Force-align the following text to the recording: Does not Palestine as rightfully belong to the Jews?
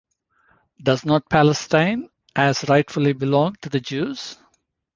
Does 0.81 1.05
not 1.05 1.29
Palestine 1.29 2.09
as 2.35 2.65
rightfully 2.67 3.13
belong 3.13 3.55
to 3.61 3.69
the 3.69 3.79
Jews? 3.79 4.39